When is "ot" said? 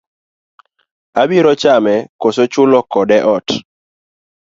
3.35-3.47